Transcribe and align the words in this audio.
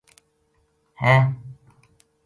ہے 1.01 1.13